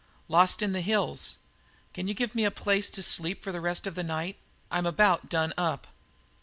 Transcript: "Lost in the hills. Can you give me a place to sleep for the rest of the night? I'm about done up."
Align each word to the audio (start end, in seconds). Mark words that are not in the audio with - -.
"Lost 0.27 0.63
in 0.63 0.71
the 0.71 0.81
hills. 0.81 1.37
Can 1.93 2.07
you 2.07 2.15
give 2.15 2.33
me 2.33 2.43
a 2.43 2.49
place 2.49 2.89
to 2.89 3.03
sleep 3.03 3.43
for 3.43 3.51
the 3.51 3.61
rest 3.61 3.85
of 3.85 3.93
the 3.93 4.01
night? 4.01 4.39
I'm 4.71 4.87
about 4.87 5.29
done 5.29 5.53
up." 5.59 5.85